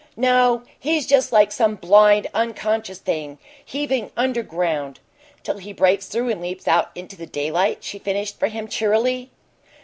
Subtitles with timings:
[0.17, 4.99] "No, he's just like some blind, unconscious thing heaving underground"
[5.43, 9.29] "Till he breaks through and leaps out into the daylight," she finished for him, cheerily.